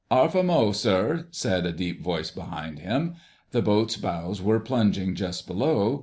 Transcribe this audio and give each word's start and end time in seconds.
"'Arf 0.09 0.33
a 0.33 0.41
mo', 0.41 0.71
sir," 0.71 1.27
said 1.29 1.63
a 1.63 1.71
deep 1.71 2.01
voice 2.01 2.31
behind 2.31 2.79
him. 2.79 3.13
The 3.51 3.61
boat's 3.61 3.97
bows 3.97 4.41
were 4.41 4.59
plunging 4.59 5.13
just 5.13 5.45
below 5.45 5.99